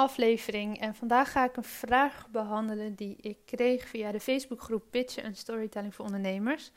Aflevering. 0.00 0.80
En 0.80 0.94
vandaag 0.94 1.32
ga 1.32 1.44
ik 1.44 1.56
een 1.56 1.64
vraag 1.64 2.28
behandelen 2.30 2.94
die 2.94 3.16
ik 3.20 3.38
kreeg 3.44 3.88
via 3.88 4.12
de 4.12 4.20
Facebookgroep 4.20 4.84
Pitchen 4.90 5.22
en 5.22 5.36
Storytelling 5.36 5.94
voor 5.94 6.04
Ondernemers. 6.04 6.70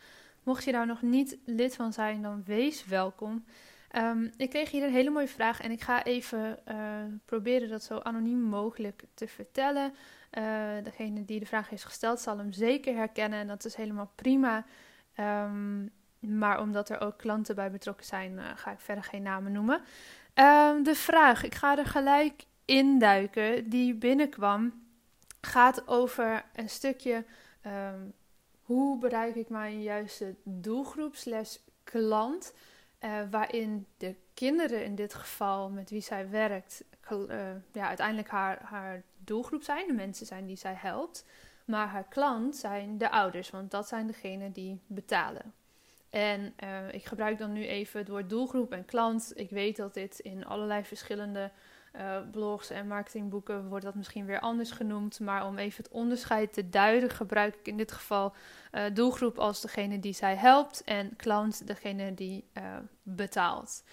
Mocht 0.44 0.64
je 0.64 0.72
daar 0.72 0.86
nog 0.86 1.02
niet 1.02 1.38
lid 1.46 1.76
van 1.76 1.94
zijn, 1.94 2.22
dan 2.22 2.44
wees 2.46 2.86
welkom. 2.86 3.46
Ehm, 3.90 4.28
ik 4.38 4.50
kreeg 4.50 4.72
hier 4.72 4.84
een 4.84 4.94
hele 4.94 5.10
mooie 5.10 5.28
vraag 5.28 5.62
en 5.62 5.72
ik 5.72 5.82
ga 5.82 6.04
even 6.04 6.60
uh, 6.68 6.76
proberen 7.26 7.70
dat 7.70 7.84
zo 7.84 8.00
anoniem 8.00 8.42
mogelijk 8.42 9.04
te 9.14 9.28
vertellen. 9.28 9.94
Uh, 10.38 10.44
degene 10.84 11.26
die 11.26 11.40
de 11.40 11.46
vraag 11.46 11.70
heeft 11.70 11.86
gesteld 11.86 12.20
zal 12.20 12.38
hem 12.38 12.52
zeker 12.54 12.96
herkennen 12.96 13.40
en 13.40 13.48
dat 13.48 13.66
is 13.66 13.76
helemaal 13.76 14.12
prima. 14.16 14.66
Um, 15.20 15.92
maar 16.20 16.60
omdat 16.60 16.90
er 16.90 17.02
ook 17.02 17.18
klanten 17.18 17.56
bij 17.56 17.72
betrokken 17.72 18.06
zijn, 18.06 18.32
uh, 18.32 18.44
ga 18.56 18.72
ik 18.72 18.80
verder 18.80 19.04
geen 19.04 19.24
namen 19.24 19.52
noemen. 19.52 19.82
Um, 20.36 20.84
de 20.84 20.96
vraag, 20.96 21.44
ik 21.44 21.56
ga 21.56 21.78
er 21.78 21.86
gelijk 21.86 22.46
induiken, 22.66 23.70
die 23.70 23.94
binnenkwam, 23.94 24.84
gaat 25.42 25.88
over 25.88 26.46
een 26.54 26.70
stukje 26.70 27.26
hoe 28.64 28.98
bereik 28.98 29.36
ik 29.36 29.50
mijn 29.50 29.82
juiste 29.82 30.36
doelgroep 30.44 31.16
slash 31.16 31.58
klant. 31.84 32.54
Uh, 33.00 33.20
waarin 33.32 33.86
de 33.98 34.16
kinderen 34.34 34.86
in 34.86 34.96
dit 34.96 35.14
geval 35.14 35.70
met 35.70 35.90
wie 35.90 36.02
zij 36.02 36.30
werkt, 36.30 36.84
uh, 37.12 37.28
ja, 37.72 37.88
uiteindelijk 37.88 38.30
haar, 38.30 38.62
haar 38.64 39.04
doelgroep 39.18 39.64
zijn, 39.64 39.88
de 39.88 39.94
mensen 39.94 40.26
zijn 40.26 40.46
die 40.46 40.56
zij 40.56 40.74
helpt. 40.74 41.26
Maar 41.66 41.88
haar 41.88 42.08
klant 42.10 42.56
zijn 42.56 42.98
de 42.98 43.10
ouders, 43.10 43.50
want 43.50 43.72
dat 43.72 43.88
zijn 43.88 44.08
degenen 44.08 44.52
die 44.52 44.80
betalen. 44.88 45.54
En 46.10 46.54
uh, 46.64 46.94
ik 46.94 47.06
gebruik 47.06 47.38
dan 47.38 47.54
nu 47.54 47.66
even 47.66 48.00
het 48.00 48.10
woord 48.10 48.30
doelgroep 48.30 48.72
en 48.72 48.86
klant. 48.86 49.32
Ik 49.36 49.50
weet 49.50 49.76
dat 49.76 49.94
dit 49.94 50.20
in 50.20 50.46
allerlei 50.46 50.84
verschillende 50.84 51.52
uh, 51.96 52.18
blogs 52.32 52.70
en 52.70 52.88
marketingboeken 52.88 53.68
wordt 53.68 53.86
dat 53.86 53.96
misschien 53.96 54.26
weer 54.26 54.40
anders 54.40 54.72
genoemd. 54.72 55.20
Maar 55.20 55.46
om 55.46 55.58
even 55.58 55.84
het 55.84 55.94
onderscheid 55.94 56.54
te 56.54 56.70
duiden, 56.70 57.10
gebruik 57.10 57.56
ik 57.56 57.68
in 57.68 57.78
dit 57.78 57.92
geval 57.92 58.34
uh, 58.72 58.84
doelgroep 58.94 59.40
als 59.40 59.62
degene 59.62 60.00
die 60.00 60.14
zij 60.14 60.36
helpt 60.36 60.84
en 60.84 61.16
klant 61.16 61.68
degene 61.68 62.14
die 62.14 62.46
uh, 62.58 62.64
betaalt. 63.04 63.84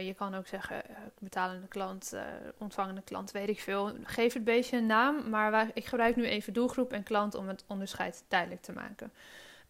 je 0.00 0.14
kan 0.14 0.34
ook 0.34 0.46
zeggen 0.46 0.82
betalende 1.18 1.68
klant, 1.68 2.16
ontvangende 2.58 3.02
klant, 3.02 3.30
weet 3.30 3.48
ik 3.48 3.60
veel. 3.60 3.92
Geef 4.02 4.34
het 4.34 4.44
beestje 4.44 4.76
een 4.76 4.86
naam, 4.86 5.30
maar 5.30 5.70
ik 5.74 5.84
gebruik 5.84 6.16
nu 6.16 6.24
even 6.24 6.52
doelgroep 6.52 6.92
en 6.92 7.02
klant 7.02 7.34
om 7.34 7.48
het 7.48 7.64
onderscheid 7.66 8.24
duidelijk 8.28 8.62
te 8.62 8.72
maken. 8.72 9.12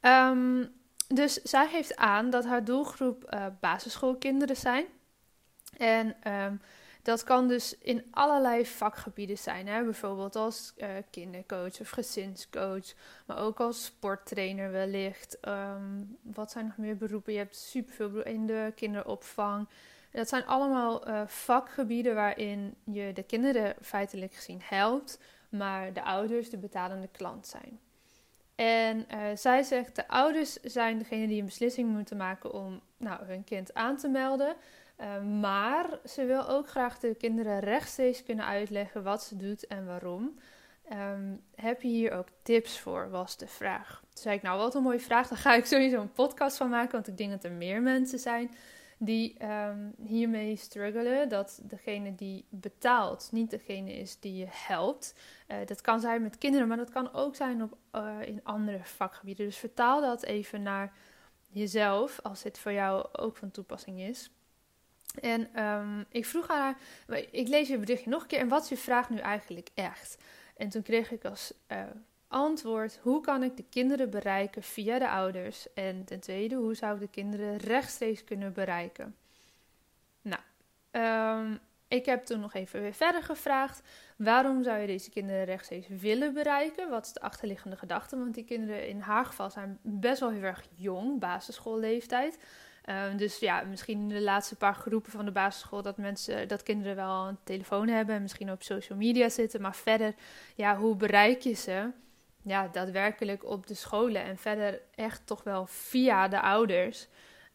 Um, 0.00 0.72
dus 1.08 1.34
zij 1.34 1.68
geeft 1.68 1.96
aan 1.96 2.30
dat 2.30 2.44
haar 2.44 2.64
doelgroep 2.64 3.36
basisschoolkinderen 3.60 4.56
zijn. 4.56 4.86
En 5.78 6.32
um, 6.32 6.60
dat 7.06 7.24
kan 7.24 7.48
dus 7.48 7.78
in 7.78 8.04
allerlei 8.10 8.66
vakgebieden 8.66 9.38
zijn. 9.38 9.66
Hè? 9.66 9.84
Bijvoorbeeld 9.84 10.36
als 10.36 10.72
uh, 10.76 10.88
kindercoach 11.10 11.80
of 11.80 11.90
gezinscoach. 11.90 12.94
Maar 13.26 13.38
ook 13.38 13.60
als 13.60 13.84
sporttrainer 13.84 14.70
wellicht. 14.70 15.38
Um, 15.48 16.18
wat 16.22 16.50
zijn 16.50 16.66
nog 16.66 16.76
meer 16.76 16.96
beroepen? 16.96 17.32
Je 17.32 17.38
hebt 17.38 17.56
superveel 17.56 18.22
in 18.22 18.46
de 18.46 18.72
kinderopvang. 18.74 19.68
Dat 20.10 20.28
zijn 20.28 20.46
allemaal 20.46 21.08
uh, 21.08 21.22
vakgebieden 21.26 22.14
waarin 22.14 22.74
je 22.84 23.12
de 23.12 23.22
kinderen 23.22 23.74
feitelijk 23.80 24.34
gezien 24.34 24.60
helpt. 24.62 25.18
Maar 25.48 25.92
de 25.92 26.02
ouders 26.02 26.50
de 26.50 26.58
betalende 26.58 27.08
klant 27.12 27.46
zijn. 27.46 27.80
En 28.54 29.06
uh, 29.14 29.20
zij 29.34 29.62
zegt, 29.62 29.96
de 29.96 30.08
ouders 30.08 30.52
zijn 30.52 30.98
degene 30.98 31.26
die 31.26 31.38
een 31.38 31.44
beslissing 31.44 31.88
moeten 31.88 32.16
maken 32.16 32.52
om 32.52 32.80
nou, 32.96 33.24
hun 33.24 33.44
kind 33.44 33.74
aan 33.74 33.96
te 33.96 34.08
melden. 34.08 34.56
Uh, 35.00 35.22
maar 35.40 35.98
ze 36.04 36.24
wil 36.24 36.48
ook 36.48 36.68
graag 36.68 36.98
de 36.98 37.14
kinderen 37.14 37.60
rechtstreeks 37.60 38.22
kunnen 38.22 38.46
uitleggen 38.46 39.02
wat 39.02 39.22
ze 39.22 39.36
doet 39.36 39.66
en 39.66 39.86
waarom. 39.86 40.38
Um, 40.92 41.40
heb 41.54 41.82
je 41.82 41.88
hier 41.88 42.12
ook 42.12 42.28
tips 42.42 42.80
voor? 42.80 43.10
Was 43.10 43.36
de 43.36 43.46
vraag. 43.46 44.00
Toen 44.00 44.22
zei 44.22 44.36
ik, 44.36 44.42
nou 44.42 44.58
wat 44.58 44.74
een 44.74 44.82
mooie 44.82 45.00
vraag. 45.00 45.28
Daar 45.28 45.38
ga 45.38 45.54
ik 45.54 45.64
sowieso 45.64 46.00
een 46.00 46.12
podcast 46.12 46.56
van 46.56 46.68
maken. 46.68 46.92
Want 46.92 47.08
ik 47.08 47.16
denk 47.16 47.30
dat 47.30 47.44
er 47.44 47.52
meer 47.52 47.82
mensen 47.82 48.18
zijn 48.18 48.50
die 48.98 49.44
um, 49.44 49.94
hiermee 49.98 50.56
struggelen. 50.56 51.28
Dat 51.28 51.60
degene 51.62 52.14
die 52.14 52.46
betaalt 52.48 53.28
niet 53.32 53.50
degene 53.50 53.92
is 53.92 54.20
die 54.20 54.36
je 54.36 54.46
helpt. 54.48 55.14
Uh, 55.48 55.56
dat 55.64 55.80
kan 55.80 56.00
zijn 56.00 56.22
met 56.22 56.38
kinderen, 56.38 56.68
maar 56.68 56.76
dat 56.76 56.90
kan 56.90 57.12
ook 57.12 57.36
zijn 57.36 57.62
op, 57.62 57.76
uh, 57.92 58.16
in 58.20 58.40
andere 58.42 58.80
vakgebieden. 58.82 59.46
Dus 59.46 59.56
vertaal 59.56 60.00
dat 60.00 60.22
even 60.22 60.62
naar 60.62 60.92
jezelf, 61.48 62.20
als 62.22 62.42
dit 62.42 62.58
voor 62.58 62.72
jou 62.72 63.06
ook 63.12 63.36
van 63.36 63.50
toepassing 63.50 64.00
is. 64.00 64.30
En 65.20 65.64
um, 65.64 66.04
ik 66.08 66.26
vroeg 66.26 66.48
haar, 66.48 66.76
ik 67.30 67.48
lees 67.48 67.68
je 67.68 67.78
berichtje 67.78 68.10
nog 68.10 68.22
een 68.22 68.28
keer, 68.28 68.38
en 68.38 68.48
wat 68.48 68.62
is 68.62 68.68
je 68.68 68.76
vraag 68.76 69.10
nu 69.10 69.18
eigenlijk 69.18 69.68
echt? 69.74 70.18
En 70.56 70.68
toen 70.68 70.82
kreeg 70.82 71.10
ik 71.10 71.24
als 71.24 71.52
uh, 71.72 71.78
antwoord, 72.28 72.98
hoe 73.02 73.20
kan 73.20 73.42
ik 73.42 73.56
de 73.56 73.64
kinderen 73.70 74.10
bereiken 74.10 74.62
via 74.62 74.98
de 74.98 75.08
ouders? 75.08 75.72
En 75.74 76.04
ten 76.04 76.20
tweede, 76.20 76.54
hoe 76.54 76.74
zou 76.74 76.94
ik 76.94 77.00
de 77.00 77.08
kinderen 77.08 77.56
rechtstreeks 77.56 78.24
kunnen 78.24 78.52
bereiken? 78.52 79.16
Nou, 80.22 80.42
um, 80.90 81.58
ik 81.88 82.06
heb 82.06 82.24
toen 82.24 82.40
nog 82.40 82.54
even 82.54 82.80
weer 82.80 82.94
verder 82.94 83.22
gevraagd, 83.22 83.82
waarom 84.16 84.62
zou 84.62 84.78
je 84.78 84.86
deze 84.86 85.10
kinderen 85.10 85.44
rechtstreeks 85.44 85.86
willen 85.88 86.32
bereiken? 86.32 86.90
Wat 86.90 87.06
is 87.06 87.12
de 87.12 87.20
achterliggende 87.20 87.76
gedachte? 87.76 88.18
Want 88.18 88.34
die 88.34 88.44
kinderen 88.44 88.88
in 88.88 89.00
haar 89.00 89.24
geval 89.24 89.50
zijn 89.50 89.78
best 89.82 90.20
wel 90.20 90.30
heel 90.30 90.42
erg 90.42 90.66
jong, 90.74 91.18
basisschoolleeftijd. 91.20 92.38
Um, 92.88 93.16
dus 93.16 93.38
ja, 93.38 93.62
misschien 93.62 94.08
de 94.08 94.22
laatste 94.22 94.56
paar 94.56 94.74
groepen 94.74 95.12
van 95.12 95.24
de 95.24 95.30
basisschool 95.30 95.82
dat 95.82 95.96
mensen, 95.96 96.48
dat 96.48 96.62
kinderen 96.62 96.96
wel 96.96 97.28
een 97.28 97.38
telefoon 97.44 97.88
hebben 97.88 98.14
en 98.14 98.22
misschien 98.22 98.50
op 98.50 98.62
social 98.62 98.98
media 98.98 99.28
zitten. 99.28 99.60
Maar 99.60 99.74
verder, 99.74 100.14
ja, 100.54 100.76
hoe 100.76 100.96
bereik 100.96 101.40
je 101.40 101.52
ze? 101.52 101.90
Ja, 102.42 102.68
daadwerkelijk 102.68 103.44
op 103.44 103.66
de 103.66 103.74
scholen 103.74 104.22
en 104.22 104.36
verder 104.36 104.80
echt 104.94 105.26
toch 105.26 105.42
wel 105.42 105.66
via 105.66 106.28
de 106.28 106.40
ouders. 106.40 107.08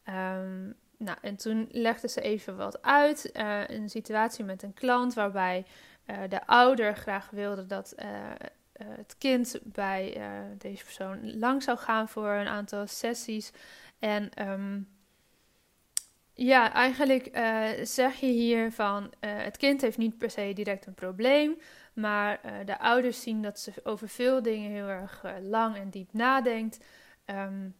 Um, 0.08 0.74
nou, 0.96 1.18
en 1.20 1.36
toen 1.36 1.68
legde 1.70 2.08
ze 2.08 2.20
even 2.20 2.56
wat 2.56 2.82
uit. 2.82 3.30
Uh, 3.32 3.68
een 3.68 3.88
situatie 3.88 4.44
met 4.44 4.62
een 4.62 4.74
klant 4.74 5.14
waarbij 5.14 5.66
uh, 6.06 6.16
de 6.28 6.46
ouder 6.46 6.96
graag 6.96 7.30
wilde 7.30 7.66
dat 7.66 7.94
uh, 7.96 8.06
het 8.72 9.14
kind 9.18 9.58
bij 9.62 10.20
deze 10.58 10.84
persoon 10.84 11.38
lang 11.38 11.62
zou 11.62 11.78
gaan 11.78 12.08
voor 12.08 12.28
een 12.28 12.48
aantal 12.48 12.86
sessies. 12.86 13.52
En 13.98 14.48
um, 14.48 14.88
ja, 16.44 16.72
eigenlijk 16.72 17.36
uh, 17.36 17.68
zeg 17.82 18.14
je 18.14 18.26
hier 18.26 18.72
van 18.72 19.02
uh, 19.04 19.10
het 19.20 19.56
kind 19.56 19.80
heeft 19.80 19.98
niet 19.98 20.18
per 20.18 20.30
se 20.30 20.52
direct 20.54 20.86
een 20.86 20.94
probleem, 20.94 21.58
maar 21.94 22.40
uh, 22.44 22.52
de 22.64 22.78
ouders 22.78 23.22
zien 23.22 23.42
dat 23.42 23.58
ze 23.58 23.72
over 23.84 24.08
veel 24.08 24.42
dingen 24.42 24.70
heel 24.70 24.88
erg 24.88 25.24
lang 25.42 25.76
en 25.76 25.90
diep 25.90 26.12
nadenkt. 26.12 26.78
Um, 27.26 27.74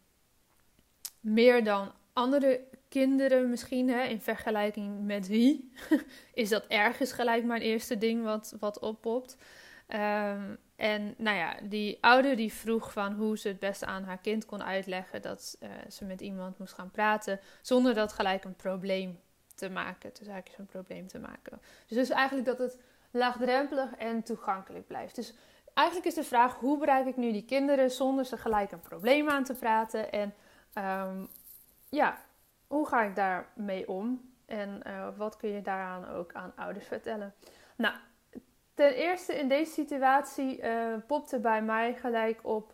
meer 1.20 1.64
dan 1.64 1.92
andere 2.12 2.60
kinderen 2.88 3.50
misschien, 3.50 3.88
hè, 3.88 4.02
in 4.02 4.20
vergelijking 4.20 5.04
met 5.04 5.28
wie, 5.28 5.72
is 6.34 6.48
dat 6.48 6.66
ergens 6.66 7.12
gelijk 7.12 7.44
mijn 7.44 7.62
eerste 7.62 7.98
ding 7.98 8.24
wat, 8.24 8.56
wat 8.60 8.78
oppopt. 8.78 9.36
Um, 9.88 10.58
en 10.82 11.14
nou 11.16 11.36
ja, 11.36 11.54
die 11.62 11.98
ouder 12.00 12.36
die 12.36 12.52
vroeg 12.52 12.92
van 12.92 13.12
hoe 13.12 13.38
ze 13.38 13.48
het 13.48 13.58
beste 13.58 13.86
aan 13.86 14.04
haar 14.04 14.18
kind 14.18 14.44
kon 14.44 14.62
uitleggen 14.64 15.22
dat 15.22 15.56
uh, 15.60 15.68
ze 15.90 16.04
met 16.04 16.20
iemand 16.20 16.58
moest 16.58 16.74
gaan 16.74 16.90
praten, 16.90 17.40
zonder 17.62 17.94
dat 17.94 18.12
gelijk 18.12 18.44
een 18.44 18.56
probleem 18.56 19.20
te 19.54 19.70
maken, 19.70 20.10
dus 20.18 20.26
eigenlijk 20.26 20.58
een 20.58 20.66
probleem 20.66 21.06
te 21.06 21.18
maken. 21.18 21.60
Dus, 21.86 21.96
dus 21.96 22.10
eigenlijk 22.10 22.46
dat 22.46 22.58
het 22.58 22.78
laagdrempelig 23.10 23.94
en 23.94 24.22
toegankelijk 24.22 24.86
blijft. 24.86 25.14
Dus 25.14 25.34
eigenlijk 25.74 26.08
is 26.08 26.14
de 26.14 26.24
vraag, 26.24 26.54
hoe 26.54 26.78
bereik 26.78 27.06
ik 27.06 27.16
nu 27.16 27.32
die 27.32 27.44
kinderen 27.44 27.90
zonder 27.90 28.24
ze 28.24 28.36
gelijk 28.36 28.72
een 28.72 28.80
probleem 28.80 29.28
aan 29.28 29.44
te 29.44 29.54
praten? 29.54 30.12
En 30.12 30.34
Ehm, 30.72 31.24
ja, 31.88 32.18
hoe 32.66 32.86
ga 32.86 33.02
ik 33.02 33.16
daarmee 33.16 33.88
om? 33.88 34.30
En 34.46 34.80
uh, 34.86 35.08
wat 35.16 35.36
kun 35.36 35.48
je 35.48 35.62
daaraan 35.62 36.08
ook 36.08 36.32
aan 36.32 36.52
ouders 36.56 36.86
vertellen? 36.86 37.34
Nou, 37.76 37.94
ten 38.74 38.94
eerste 38.94 39.38
in 39.38 39.48
deze 39.48 39.72
situatie 39.72 40.62
uh, 40.62 40.94
popte 41.06 41.38
bij 41.38 41.62
mij 41.62 41.94
gelijk 41.94 42.40
op: 42.42 42.72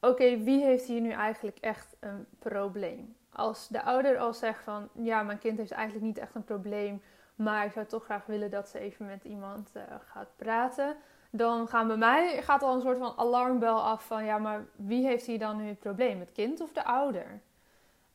oké, 0.00 0.36
wie 0.36 0.64
heeft 0.64 0.84
hier 0.84 1.00
nu 1.00 1.10
eigenlijk 1.10 1.58
echt 1.58 1.96
een 2.00 2.26
probleem? 2.38 3.16
Als 3.32 3.68
de 3.68 3.82
ouder 3.82 4.18
al 4.18 4.34
zegt 4.34 4.62
van 4.62 4.88
ja, 4.92 5.22
mijn 5.22 5.38
kind 5.38 5.58
heeft 5.58 5.70
eigenlijk 5.70 6.06
niet 6.06 6.18
echt 6.18 6.34
een 6.34 6.44
probleem, 6.44 7.02
maar 7.34 7.64
ik 7.64 7.72
zou 7.72 7.86
toch 7.86 8.04
graag 8.04 8.26
willen 8.26 8.50
dat 8.50 8.68
ze 8.68 8.78
even 8.78 9.06
met 9.06 9.24
iemand 9.24 9.70
uh, 9.76 9.82
gaat 10.12 10.28
praten. 10.36 10.96
Dan 11.30 11.68
gaan 11.68 11.86
bij 11.86 11.96
mij 11.96 12.42
gaat 12.42 12.62
al 12.62 12.74
een 12.74 12.80
soort 12.80 12.98
van 12.98 13.14
alarmbel 13.16 13.82
af 13.82 14.06
van 14.06 14.24
ja, 14.24 14.38
maar 14.38 14.66
wie 14.76 15.06
heeft 15.06 15.26
hier 15.26 15.38
dan 15.38 15.56
nu 15.56 15.68
het 15.68 15.78
probleem? 15.78 16.20
Het 16.20 16.32
kind 16.32 16.60
of 16.60 16.72
de 16.72 16.84
ouder? 16.84 17.40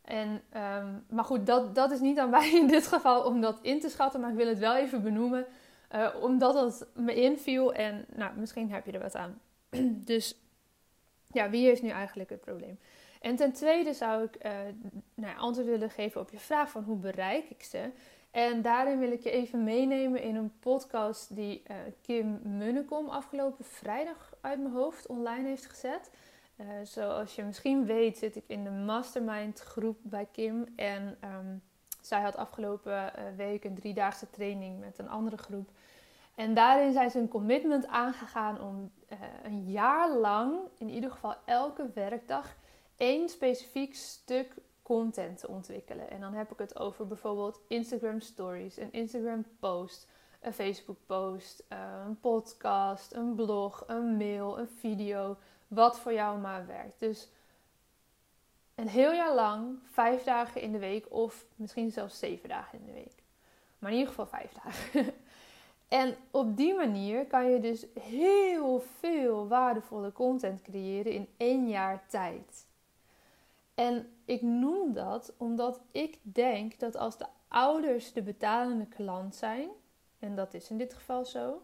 En, 0.01 0.41
um, 0.77 1.05
maar 1.09 1.23
goed, 1.23 1.45
dat, 1.45 1.75
dat 1.75 1.91
is 1.91 1.99
niet 1.99 2.19
aan 2.19 2.29
mij 2.29 2.51
in 2.51 2.67
dit 2.67 2.87
geval 2.87 3.23
om 3.23 3.41
dat 3.41 3.59
in 3.61 3.79
te 3.79 3.89
schatten, 3.89 4.19
maar 4.19 4.29
ik 4.29 4.35
wil 4.35 4.47
het 4.47 4.59
wel 4.59 4.75
even 4.75 5.03
benoemen, 5.03 5.45
uh, 5.93 6.09
omdat 6.21 6.53
het 6.53 6.87
me 6.95 7.15
inviel 7.15 7.73
en 7.73 8.05
nou, 8.15 8.31
misschien 8.35 8.71
heb 8.71 8.85
je 8.85 8.91
er 8.91 8.99
wat 8.99 9.15
aan. 9.15 9.41
dus 10.11 10.35
ja, 11.31 11.49
wie 11.49 11.65
heeft 11.65 11.81
nu 11.81 11.89
eigenlijk 11.89 12.29
het 12.29 12.41
probleem? 12.41 12.79
En 13.21 13.35
ten 13.35 13.53
tweede 13.53 13.93
zou 13.93 14.23
ik 14.23 14.45
uh, 14.45 14.51
nou, 15.13 15.37
antwoord 15.37 15.67
willen 15.67 15.89
geven 15.89 16.21
op 16.21 16.29
je 16.29 16.39
vraag 16.39 16.69
van 16.69 16.83
hoe 16.83 16.97
bereik 16.97 17.49
ik 17.49 17.63
ze. 17.63 17.91
En 18.31 18.61
daarin 18.61 18.99
wil 18.99 19.11
ik 19.11 19.23
je 19.23 19.31
even 19.31 19.63
meenemen 19.63 20.21
in 20.21 20.35
een 20.35 20.51
podcast 20.59 21.35
die 21.35 21.63
uh, 21.67 21.75
Kim 22.01 22.39
Munnekom 22.43 23.09
afgelopen 23.09 23.65
vrijdag 23.65 24.33
uit 24.41 24.59
mijn 24.59 24.73
hoofd 24.73 25.07
online 25.07 25.47
heeft 25.47 25.65
gezet. 25.65 26.11
Zoals 26.83 27.35
je 27.35 27.43
misschien 27.43 27.85
weet 27.85 28.17
zit 28.17 28.35
ik 28.35 28.43
in 28.47 28.63
de 28.63 28.69
mastermind 28.69 29.59
groep 29.59 29.97
bij 30.01 30.27
Kim. 30.31 30.65
En 30.75 31.17
um, 31.23 31.61
zij 32.07 32.21
had 32.21 32.35
afgelopen 32.35 32.93
uh, 32.93 33.23
week 33.37 33.63
een 33.63 33.75
driedaagse 33.75 34.29
training 34.29 34.79
met 34.79 34.97
een 34.99 35.09
andere 35.09 35.37
groep. 35.37 35.69
En 36.35 36.53
daarin 36.53 36.91
zijn 36.91 37.11
ze 37.11 37.19
een 37.19 37.27
commitment 37.27 37.87
aangegaan 37.87 38.61
om 38.61 38.91
uh, 39.09 39.17
een 39.43 39.71
jaar 39.71 40.11
lang, 40.11 40.59
in 40.77 40.89
ieder 40.89 41.11
geval 41.11 41.35
elke 41.45 41.89
werkdag, 41.93 42.55
één 42.97 43.29
specifiek 43.29 43.95
stuk 43.95 44.53
content 44.81 45.39
te 45.39 45.47
ontwikkelen. 45.47 46.09
En 46.09 46.19
dan 46.19 46.33
heb 46.33 46.51
ik 46.51 46.59
het 46.59 46.79
over 46.79 47.07
bijvoorbeeld 47.07 47.59
Instagram 47.67 48.19
stories, 48.19 48.77
een 48.77 48.91
Instagram 48.91 49.45
post, 49.59 50.07
een 50.41 50.53
Facebook 50.53 50.97
post, 51.05 51.63
een 52.05 52.19
podcast, 52.19 53.13
een 53.13 53.35
blog, 53.35 53.83
een 53.87 54.17
mail, 54.17 54.59
een 54.59 54.67
video 54.67 55.37
wat 55.67 55.99
voor 55.99 56.13
jou 56.13 56.39
maar 56.39 56.65
werkt. 56.67 56.99
Dus 56.99 57.29
een 58.75 58.87
heel 58.87 59.13
jaar 59.13 59.33
lang, 59.33 59.79
vijf 59.91 60.23
dagen 60.23 60.61
in 60.61 60.71
de 60.71 60.79
week 60.79 61.11
of 61.11 61.45
misschien 61.55 61.91
zelfs 61.91 62.19
zeven 62.19 62.49
dagen 62.49 62.79
in 62.79 62.85
de 62.85 62.93
week. 62.93 63.23
Maar 63.79 63.91
in 63.91 63.97
ieder 63.97 64.13
geval 64.13 64.39
vijf 64.39 64.51
dagen. 64.63 65.13
en 66.01 66.15
op 66.31 66.57
die 66.57 66.73
manier 66.73 67.25
kan 67.25 67.49
je 67.51 67.59
dus 67.59 67.85
heel 67.99 68.83
veel 68.99 69.47
waardevolle 69.47 70.11
content 70.11 70.61
creëren 70.61 71.11
in 71.11 71.27
één 71.37 71.69
jaar 71.69 72.07
tijd. 72.07 72.65
En 73.75 74.13
ik 74.25 74.41
noem 74.41 74.93
dat 74.93 75.33
omdat 75.37 75.81
ik 75.91 76.17
denk 76.21 76.79
dat 76.79 76.95
als 76.95 77.17
de 77.17 77.25
ouders 77.47 78.13
de 78.13 78.21
betalende 78.21 78.85
klant 78.85 79.35
zijn, 79.35 79.69
en 80.19 80.35
dat 80.35 80.53
is 80.53 80.69
in 80.69 80.77
dit 80.77 80.93
geval 80.93 81.25
zo, 81.25 81.61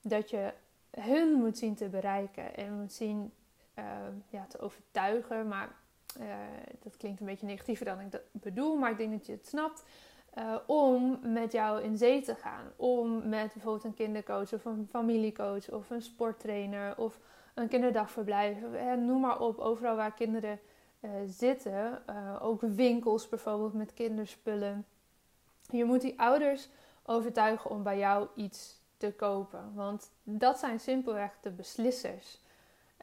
dat 0.00 0.30
je 0.30 0.52
hun 0.90 1.32
moet 1.32 1.58
zien 1.58 1.74
te 1.74 1.88
bereiken 1.88 2.56
en 2.56 2.80
moet 2.80 2.92
zien 2.92 3.32
uh, 3.78 3.84
ja, 4.28 4.46
te 4.46 4.58
overtuigen. 4.58 5.48
Maar 5.48 5.76
uh, 6.20 6.26
dat 6.82 6.96
klinkt 6.96 7.20
een 7.20 7.26
beetje 7.26 7.46
negatiever 7.46 7.84
dan 7.84 8.00
ik 8.00 8.12
dat 8.12 8.22
bedoel, 8.32 8.76
maar 8.76 8.90
ik 8.90 8.96
denk 8.96 9.12
dat 9.12 9.26
je 9.26 9.32
het 9.32 9.46
snapt. 9.46 9.84
Uh, 10.38 10.56
om 10.66 11.18
met 11.22 11.52
jou 11.52 11.82
in 11.82 11.96
zee 11.96 12.22
te 12.22 12.34
gaan. 12.34 12.72
Om 12.76 13.28
met 13.28 13.52
bijvoorbeeld 13.52 13.84
een 13.84 13.94
kindercoach 13.94 14.52
of 14.52 14.64
een 14.64 14.86
familiecoach 14.90 15.70
of 15.70 15.90
een 15.90 16.02
sporttrainer 16.02 16.98
of 16.98 17.20
een 17.54 17.68
kinderdagverblijf. 17.68 18.56
noem 18.96 19.20
maar 19.20 19.40
op, 19.40 19.58
overal 19.58 19.96
waar 19.96 20.14
kinderen 20.14 20.60
zitten. 21.26 22.02
ook 22.40 22.60
winkels 22.60 23.28
bijvoorbeeld 23.28 23.74
met 23.74 23.94
kinderspullen. 23.94 24.86
Je 25.70 25.84
moet 25.84 26.00
die 26.00 26.20
ouders 26.20 26.68
overtuigen 27.02 27.70
om 27.70 27.82
bij 27.82 27.98
jou 27.98 28.28
iets 28.34 28.80
te 28.96 29.12
kopen. 29.12 29.74
Want 29.74 30.10
dat 30.22 30.58
zijn 30.58 30.80
simpelweg 30.80 31.30
de 31.40 31.50
beslissers. 31.50 32.40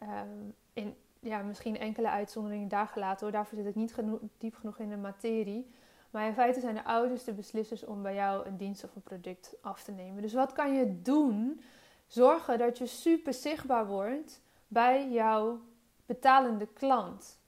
Um, 0.01 0.55
in 0.73 0.95
ja, 1.23 1.41
misschien 1.41 1.79
enkele 1.79 2.09
uitzonderingen 2.09 2.67
daar 2.67 2.87
gelaten 2.87 3.19
hoor. 3.21 3.31
Daarvoor 3.31 3.57
zit 3.57 3.67
ik 3.67 3.75
niet 3.75 3.95
diep 4.37 4.55
genoeg 4.55 4.79
in 4.79 4.89
de 4.89 4.97
materie. 4.97 5.71
Maar 6.09 6.27
in 6.27 6.33
feite 6.33 6.59
zijn 6.59 6.75
de 6.75 6.83
ouders 6.83 7.23
de 7.23 7.33
beslissers 7.33 7.85
om 7.85 8.01
bij 8.01 8.15
jou 8.15 8.45
een 8.47 8.57
dienst 8.57 8.83
of 8.83 8.95
een 8.95 9.01
product 9.01 9.55
af 9.61 9.83
te 9.83 9.91
nemen. 9.91 10.21
Dus 10.21 10.33
wat 10.33 10.53
kan 10.53 10.73
je 10.73 11.01
doen? 11.01 11.61
Zorgen 12.07 12.57
dat 12.57 12.77
je 12.77 12.85
super 12.85 13.33
zichtbaar 13.33 13.87
wordt 13.87 14.41
bij 14.67 15.11
jouw 15.11 15.61
betalende 16.05 16.65
klant. 16.65 17.39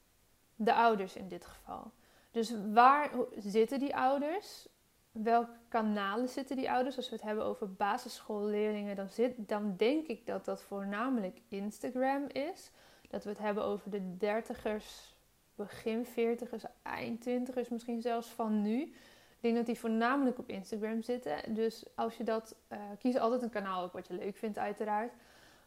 De 0.56 0.74
ouders 0.74 1.16
in 1.16 1.27
dit 1.27 1.45
geval. 1.45 1.92
Dus 2.31 2.54
waar 2.74 3.10
zitten 3.38 3.80
die 3.80 3.95
ouders? 3.95 4.68
Welke 5.12 5.57
kanalen 5.68 6.30
zitten 6.30 6.56
die 6.56 6.72
ouders? 6.72 6.98
Als 6.98 7.10
we 7.10 7.16
het 7.16 7.24
hebben 7.24 7.45
over 7.45 7.74
basisschoolleerlingen, 7.74 8.95
dan, 8.95 9.10
zit, 9.10 9.33
dan 9.38 9.74
denk 9.77 10.07
ik 10.07 10.25
dat 10.25 10.45
dat 10.45 10.62
voornamelijk 10.62 11.42
Instagram 11.48 12.25
is 12.27 12.72
dat 13.09 13.23
we 13.23 13.29
het 13.29 13.39
hebben 13.39 13.63
over 13.63 13.89
de 13.91 14.17
dertigers, 14.17 15.15
begin 15.55 16.05
veertigers, 16.05 16.63
eind 16.81 17.21
twintigers 17.21 17.69
misschien 17.69 18.01
zelfs 18.01 18.27
van 18.27 18.61
nu. 18.61 18.81
Ik 18.81 19.41
denk 19.41 19.55
dat 19.55 19.65
die 19.65 19.79
voornamelijk 19.79 20.39
op 20.39 20.49
Instagram 20.49 21.01
zitten. 21.01 21.53
Dus 21.53 21.85
als 21.95 22.17
je 22.17 22.23
dat, 22.23 22.55
uh, 22.71 22.77
kies 22.99 23.17
altijd 23.17 23.41
een 23.41 23.49
kanaal 23.49 23.83
ook 23.83 23.93
wat 23.93 24.07
je 24.07 24.13
leuk 24.13 24.37
vindt 24.37 24.57
uiteraard. 24.57 25.13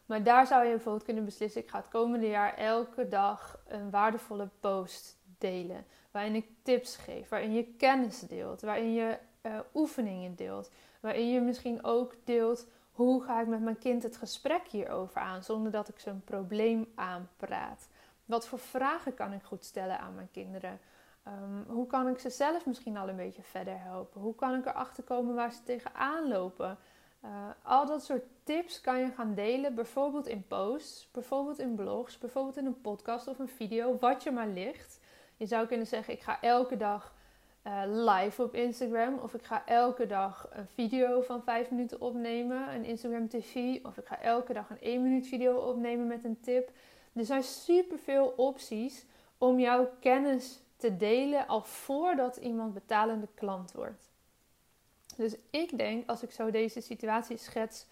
Maar 0.05 0.23
daar 0.23 0.47
zou 0.47 0.63
je 0.63 0.71
bijvoorbeeld 0.71 1.03
kunnen 1.03 1.25
beslissen, 1.25 1.61
ik 1.61 1.69
ga 1.69 1.77
het 1.77 1.87
komende 1.87 2.27
jaar 2.27 2.53
elke 2.57 3.07
dag 3.07 3.59
een 3.67 3.89
waardevolle 3.89 4.49
post 4.59 5.17
delen. 5.37 5.85
Waarin 6.11 6.35
ik 6.35 6.47
tips 6.61 6.97
geef, 6.97 7.29
waarin 7.29 7.53
je 7.53 7.63
kennis 7.63 8.19
deelt, 8.19 8.61
waarin 8.61 8.93
je 8.93 9.17
uh, 9.41 9.59
oefeningen 9.73 10.35
deelt. 10.35 10.71
Waarin 10.99 11.29
je 11.29 11.41
misschien 11.41 11.83
ook 11.83 12.15
deelt 12.23 12.67
hoe 12.99 13.23
ga 13.23 13.41
ik 13.41 13.47
met 13.47 13.61
mijn 13.61 13.77
kind 13.77 14.03
het 14.03 14.17
gesprek 14.17 14.67
hierover 14.67 15.21
aan 15.21 15.43
zonder 15.43 15.71
dat 15.71 15.89
ik 15.89 15.99
ze 15.99 16.09
een 16.09 16.23
probleem 16.23 16.91
aanpraat? 16.95 17.87
Wat 18.25 18.47
voor 18.47 18.59
vragen 18.59 19.13
kan 19.13 19.33
ik 19.33 19.43
goed 19.43 19.65
stellen 19.65 19.99
aan 19.99 20.15
mijn 20.15 20.31
kinderen? 20.31 20.79
Um, 21.27 21.65
hoe 21.67 21.87
kan 21.87 22.07
ik 22.07 22.19
ze 22.19 22.29
zelf 22.29 22.65
misschien 22.65 22.97
al 22.97 23.09
een 23.09 23.15
beetje 23.15 23.41
verder 23.41 23.81
helpen? 23.81 24.21
Hoe 24.21 24.35
kan 24.35 24.55
ik 24.55 24.65
erachter 24.65 25.03
komen 25.03 25.35
waar 25.35 25.51
ze 25.51 25.63
tegenaan 25.63 26.27
lopen? 26.27 26.77
Uh, 27.25 27.29
al 27.63 27.85
dat 27.85 28.03
soort 28.03 28.23
tips 28.43 28.81
kan 28.81 28.99
je 28.99 29.11
gaan 29.11 29.33
delen, 29.33 29.75
bijvoorbeeld 29.75 30.27
in 30.27 30.47
posts, 30.47 31.11
bijvoorbeeld 31.11 31.59
in 31.59 31.75
blogs, 31.75 32.17
bijvoorbeeld 32.17 32.57
in 32.57 32.65
een 32.65 32.81
podcast 32.81 33.27
of 33.27 33.39
een 33.39 33.49
video, 33.49 33.97
wat 33.99 34.23
je 34.23 34.31
maar 34.31 34.47
ligt. 34.47 34.99
Je 35.37 35.45
zou 35.45 35.67
kunnen 35.67 35.87
zeggen: 35.87 36.13
Ik 36.13 36.21
ga 36.21 36.41
elke 36.41 36.77
dag 36.77 37.13
uh, 37.69 37.81
live 37.85 38.43
op 38.43 38.55
Instagram. 38.55 39.17
Of 39.17 39.33
ik 39.33 39.43
ga 39.43 39.65
elke 39.65 40.05
dag 40.05 40.47
een 40.51 40.67
video 40.73 41.21
van 41.21 41.43
5 41.43 41.69
minuten 41.69 42.01
opnemen, 42.01 42.73
een 42.73 42.85
Instagram 42.85 43.27
TV. 43.27 43.79
Of 43.83 43.97
ik 43.97 44.05
ga 44.05 44.21
elke 44.21 44.53
dag 44.53 44.69
een 44.69 44.81
1 44.81 45.03
minuut 45.03 45.27
video 45.27 45.57
opnemen 45.57 46.07
met 46.07 46.23
een 46.23 46.39
tip. 46.39 46.71
Er 47.13 47.25
zijn 47.25 47.43
superveel 47.43 48.33
opties 48.37 49.05
om 49.37 49.59
jouw 49.59 49.89
kennis 49.99 50.59
te 50.77 50.97
delen 50.97 51.47
al 51.47 51.61
voordat 51.61 52.37
iemand 52.37 52.73
betalende 52.73 53.27
klant 53.33 53.71
wordt. 53.71 54.11
Dus 55.15 55.35
ik 55.49 55.77
denk, 55.77 56.09
als 56.09 56.23
ik 56.23 56.31
zo 56.31 56.51
deze 56.51 56.81
situatie 56.81 57.37
schets 57.37 57.85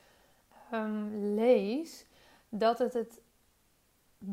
um, 0.74 1.36
lees, 1.36 2.06
dat 2.50 2.80
het 2.80 2.94
het, 2.94 3.20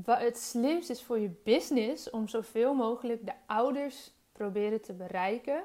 het 0.05 0.39
slimst 0.39 0.91
is 0.91 1.03
voor 1.03 1.19
je 1.19 1.31
business 1.45 2.11
om 2.11 2.29
zoveel 2.29 2.75
mogelijk 2.75 3.27
de 3.27 3.33
ouders 3.47 4.13
proberen 4.35 4.81
te 4.81 4.93
bereiken. 4.93 5.62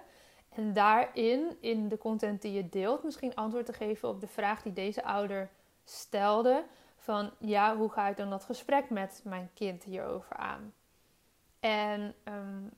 En 0.50 0.74
daarin, 0.74 1.58
in 1.60 1.88
de 1.88 1.98
content 1.98 2.42
die 2.42 2.54
je 2.54 2.70
deelt, 2.70 3.04
misschien 3.04 3.36
antwoord 3.36 3.66
te 3.66 3.74
geven 3.74 4.10
op 4.10 4.20
de 4.20 4.28
vraag 4.28 4.62
die 4.62 4.74
deze 4.74 5.04
ouder 5.04 5.50
stelde. 5.84 6.64
Van 6.96 7.32
ja, 7.40 7.78
hoe 7.78 7.90
ga 7.90 8.08
ik 8.08 8.18
dan 8.18 8.30
dat 8.30 8.44
gesprek 8.44 8.90
met 8.90 9.22
mijn 9.24 9.50
kind 9.54 9.84
hierover 9.84 10.36
aan? 10.36 10.74
En 11.60 12.16
um, 12.24 12.70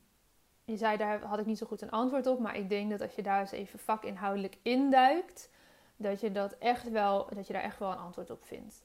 je 0.64 0.78
zei, 0.78 0.98
daar 0.98 1.22
had 1.22 1.40
ik 1.40 1.46
niet 1.46 1.58
zo 1.58 1.66
goed 1.66 1.82
een 1.82 1.92
antwoord 1.92 2.28
op. 2.28 2.40
Maar 2.40 2.56
ik 2.56 2.70
denk 2.70 2.90
dat 2.90 3.02
als 3.02 3.16
je 3.16 3.24
daar 3.24 3.40
eens 3.40 3.52
even 3.52 3.80
vakinhoudelijk 3.80 4.58
induikt, 4.62 5.50
dat 5.96 6.20
je, 6.20 6.32
dat 6.32 6.58
echt 6.58 6.90
wel, 6.90 7.28
dat 7.34 7.48
je 7.48 7.54
daar 7.54 7.62
echt 7.62 7.80
wel 7.80 7.92
een 7.92 7.98
antwoord 7.98 8.30
op 8.30 8.44
vindt. 8.44 8.84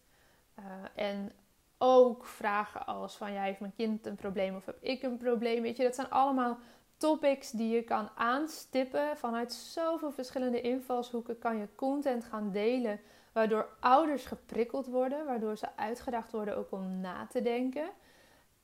Uh, 0.59 0.65
en 0.95 1.33
ook 1.79 2.25
vragen 2.25 2.87
als 2.87 3.17
van, 3.17 3.33
ja, 3.33 3.43
heeft 3.43 3.61
mijn 3.61 3.75
kind 3.77 4.07
een 4.07 4.17
probleem 4.17 4.57
of 4.57 4.67
heb 4.67 4.83
ik 4.83 5.03
een 5.03 5.17
probleem? 5.17 5.63
Weet 5.63 5.77
je, 5.77 5.83
dat 5.83 5.95
zijn 5.95 6.11
allemaal 6.11 6.59
topics 6.97 7.51
die 7.51 7.75
je 7.75 7.83
kan 7.83 8.09
aanstippen. 8.15 9.17
Vanuit 9.17 9.53
zoveel 9.53 10.13
verschillende 10.13 10.61
invalshoeken 10.61 11.39
kan 11.39 11.57
je 11.57 11.69
content 11.75 12.25
gaan 12.25 12.51
delen. 12.53 13.01
Waardoor 13.33 13.69
ouders 13.81 14.25
geprikkeld 14.25 14.87
worden, 14.87 15.27
waardoor 15.27 15.57
ze 15.57 15.77
uitgedaagd 15.77 16.33
worden 16.33 16.57
ook 16.57 16.73
om 16.73 17.01
na 17.01 17.27
te 17.27 17.43
denken. 17.43 17.89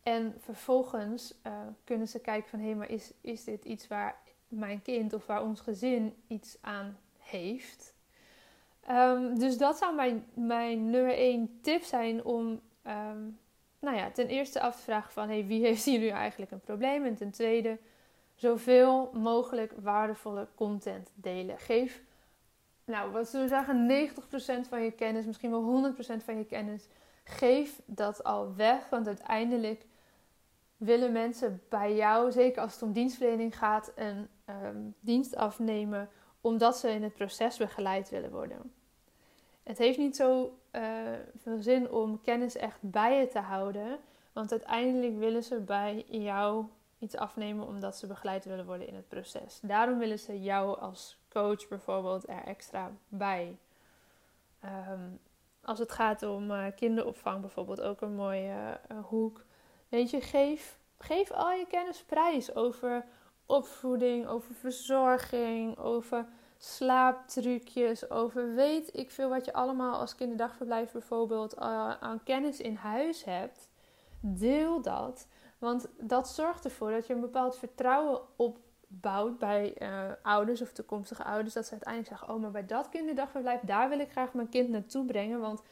En 0.02 0.34
vervolgens 0.38 1.34
uh, 1.46 1.52
kunnen 1.84 2.08
ze 2.08 2.20
kijken 2.20 2.50
van 2.50 2.58
hé, 2.58 2.66
hey, 2.66 2.74
maar 2.74 2.90
is, 2.90 3.12
is 3.20 3.44
dit 3.44 3.64
iets 3.64 3.88
waar 3.88 4.16
mijn 4.48 4.82
kind 4.82 5.12
of 5.12 5.26
waar 5.26 5.42
ons 5.42 5.60
gezin 5.60 6.14
iets 6.26 6.56
aan 6.60 6.98
heeft? 7.18 7.94
Um, 8.90 9.38
dus 9.38 9.58
dat 9.58 9.78
zou 9.78 9.94
mijn, 9.94 10.26
mijn 10.34 10.90
nummer 10.90 11.14
één 11.14 11.58
tip 11.60 11.82
zijn 11.82 12.24
om 12.24 12.60
um, 12.86 13.38
nou 13.78 13.96
ja, 13.96 14.10
ten 14.10 14.28
eerste 14.28 14.60
af 14.60 14.76
te 14.76 14.82
vragen 14.82 15.12
van 15.12 15.28
hey, 15.28 15.46
wie 15.46 15.64
heeft 15.66 15.84
hier 15.84 15.98
nu 15.98 16.08
eigenlijk 16.08 16.50
een 16.50 16.60
probleem? 16.60 17.04
En 17.04 17.16
ten 17.16 17.30
tweede, 17.30 17.78
zoveel 18.42 19.10
mogelijk 19.12 19.72
waardevolle 19.80 20.48
content 20.54 21.10
delen. 21.14 21.58
Geef, 21.58 22.02
nou 22.84 23.10
wat 23.12 23.28
zullen 23.28 23.48
we 23.48 23.54
zeggen, 23.54 24.10
90% 24.64 24.68
van 24.68 24.82
je 24.82 24.90
kennis, 24.90 25.26
misschien 25.26 25.50
wel 25.50 25.94
100% 26.20 26.24
van 26.24 26.38
je 26.38 26.44
kennis. 26.44 26.88
Geef 27.24 27.80
dat 27.84 28.24
al 28.24 28.54
weg, 28.54 28.88
want 28.88 29.06
uiteindelijk 29.06 29.86
willen 30.76 31.12
mensen 31.12 31.62
bij 31.68 31.94
jou, 31.94 32.32
zeker 32.32 32.62
als 32.62 32.72
het 32.72 32.82
om 32.82 32.92
dienstverlening 32.92 33.58
gaat, 33.58 33.92
een 33.94 34.28
um, 34.64 34.94
dienst 35.00 35.36
afnemen 35.36 36.08
omdat 36.40 36.78
ze 36.78 36.90
in 36.90 37.02
het 37.02 37.14
proces 37.14 37.56
begeleid 37.56 38.10
willen 38.10 38.30
worden. 38.30 38.72
Het 39.62 39.78
heeft 39.78 39.98
niet 39.98 40.16
zo 40.16 40.58
uh, 40.72 40.82
veel 41.36 41.62
zin 41.62 41.90
om 41.90 42.20
kennis 42.20 42.56
echt 42.56 42.78
bij 42.80 43.18
je 43.18 43.28
te 43.28 43.38
houden, 43.38 43.98
want 44.32 44.50
uiteindelijk 44.50 45.18
willen 45.18 45.42
ze 45.42 45.60
bij 45.60 46.04
jou 46.08 46.64
iets 47.02 47.16
afnemen 47.16 47.66
omdat 47.66 47.96
ze 47.96 48.06
begeleid 48.06 48.44
willen 48.44 48.66
worden 48.66 48.86
in 48.86 48.94
het 48.94 49.08
proces. 49.08 49.60
Daarom 49.62 49.98
willen 49.98 50.18
ze 50.18 50.42
jou 50.42 50.78
als 50.80 51.18
coach 51.28 51.68
bijvoorbeeld 51.68 52.28
er 52.28 52.44
extra 52.44 52.90
bij. 53.08 53.58
Um, 54.64 55.20
als 55.64 55.78
het 55.78 55.92
gaat 55.92 56.22
om 56.22 56.50
uh, 56.50 56.66
kinderopvang 56.76 57.40
bijvoorbeeld, 57.40 57.80
ook 57.80 58.00
een 58.00 58.14
mooie 58.14 58.80
uh, 58.92 58.98
hoek. 59.04 59.44
Weet 59.88 60.10
je, 60.10 60.20
geef, 60.20 60.78
geef 60.98 61.30
al 61.30 61.50
je 61.50 61.66
kennis 61.66 62.02
prijs 62.02 62.54
over 62.54 63.04
opvoeding, 63.46 64.26
over 64.26 64.54
verzorging, 64.54 65.78
over 65.78 66.26
slaaptrucjes, 66.58 68.10
over 68.10 68.54
weet 68.54 68.96
ik 68.96 69.10
veel 69.10 69.28
wat 69.28 69.44
je 69.44 69.52
allemaal 69.52 69.98
als 69.98 70.14
kinderdagverblijf 70.14 70.92
bijvoorbeeld 70.92 71.54
uh, 71.54 71.90
aan 72.00 72.22
kennis 72.24 72.60
in 72.60 72.74
huis 72.74 73.24
hebt. 73.24 73.68
Deel 74.20 74.82
dat, 74.82 75.26
want 75.62 75.88
dat 76.00 76.28
zorgt 76.28 76.64
ervoor 76.64 76.90
dat 76.90 77.06
je 77.06 77.14
een 77.14 77.20
bepaald 77.20 77.56
vertrouwen 77.56 78.20
opbouwt 78.36 79.38
bij 79.38 79.74
uh, 79.78 80.10
ouders 80.22 80.62
of 80.62 80.72
toekomstige 80.72 81.24
ouders. 81.24 81.54
Dat 81.54 81.64
ze 81.64 81.70
uiteindelijk 81.70 82.10
zeggen: 82.12 82.34
Oh, 82.34 82.40
maar 82.40 82.50
bij 82.50 82.66
dat 82.66 82.88
kinderdagverblijf, 82.88 83.60
daar 83.60 83.88
wil 83.88 83.98
ik 83.98 84.10
graag 84.10 84.34
mijn 84.34 84.48
kind 84.48 84.68
naartoe 84.68 85.04
brengen. 85.04 85.40
Want 85.40 85.62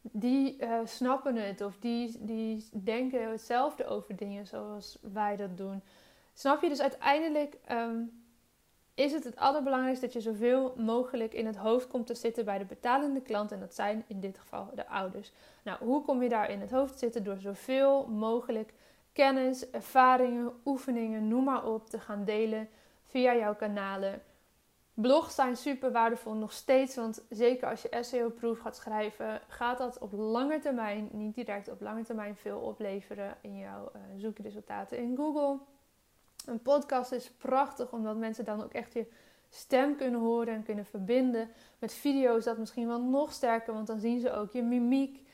die 0.00 0.62
uh, 0.62 0.78
snappen 0.84 1.36
het 1.36 1.60
of 1.60 1.76
die, 1.78 2.16
die 2.20 2.68
denken 2.72 3.30
hetzelfde 3.30 3.86
over 3.86 4.16
dingen 4.16 4.46
zoals 4.46 4.98
wij 5.12 5.36
dat 5.36 5.56
doen. 5.56 5.82
Snap 6.34 6.62
je? 6.62 6.68
Dus 6.68 6.80
uiteindelijk 6.80 7.58
um, 7.70 8.22
is 8.94 9.12
het 9.12 9.24
het 9.24 9.36
allerbelangrijkste 9.36 10.04
dat 10.04 10.14
je 10.14 10.20
zoveel 10.20 10.74
mogelijk 10.76 11.34
in 11.34 11.46
het 11.46 11.56
hoofd 11.56 11.86
komt 11.86 12.06
te 12.06 12.14
zitten 12.14 12.44
bij 12.44 12.58
de 12.58 12.64
betalende 12.64 13.20
klant. 13.20 13.52
En 13.52 13.60
dat 13.60 13.74
zijn 13.74 14.04
in 14.06 14.20
dit 14.20 14.38
geval 14.38 14.70
de 14.74 14.88
ouders. 14.88 15.32
Nou, 15.62 15.78
hoe 15.84 16.02
kom 16.02 16.22
je 16.22 16.28
daar 16.28 16.50
in 16.50 16.60
het 16.60 16.70
hoofd 16.70 16.92
te 16.92 16.98
zitten? 16.98 17.24
Door 17.24 17.38
zoveel 17.38 18.06
mogelijk 18.06 18.72
kennis, 19.12 19.70
ervaringen, 19.70 20.52
oefeningen, 20.64 21.28
noem 21.28 21.44
maar 21.44 21.66
op, 21.66 21.88
te 21.88 22.00
gaan 22.00 22.24
delen 22.24 22.68
via 23.04 23.36
jouw 23.36 23.54
kanalen. 23.54 24.22
Blogs 24.94 25.34
zijn 25.34 25.56
super 25.56 25.92
waardevol 25.92 26.34
nog 26.34 26.52
steeds, 26.52 26.96
want 26.96 27.24
zeker 27.28 27.68
als 27.68 27.82
je 27.82 27.98
SEO-proef 28.00 28.58
gaat 28.58 28.76
schrijven, 28.76 29.40
gaat 29.48 29.78
dat 29.78 29.98
op 29.98 30.12
lange 30.12 30.58
termijn, 30.58 31.08
niet 31.12 31.34
direct 31.34 31.68
op 31.68 31.80
lange 31.80 32.02
termijn, 32.02 32.36
veel 32.36 32.58
opleveren 32.58 33.36
in 33.40 33.58
jouw 33.58 33.92
uh, 33.96 34.00
zoekresultaten 34.16 34.98
in 34.98 35.16
Google. 35.16 35.58
Een 36.46 36.62
podcast 36.62 37.12
is 37.12 37.30
prachtig 37.30 37.92
omdat 37.92 38.16
mensen 38.16 38.44
dan 38.44 38.62
ook 38.62 38.72
echt 38.72 38.92
je 38.92 39.06
stem 39.48 39.96
kunnen 39.96 40.20
horen 40.20 40.54
en 40.54 40.62
kunnen 40.62 40.86
verbinden. 40.86 41.50
Met 41.78 41.92
video 41.92 42.36
is 42.36 42.44
dat 42.44 42.58
misschien 42.58 42.86
wel 42.86 43.02
nog 43.02 43.32
sterker, 43.32 43.74
want 43.74 43.86
dan 43.86 44.00
zien 44.00 44.20
ze 44.20 44.32
ook 44.32 44.52
je 44.52 44.62
mimiek. 44.62 45.26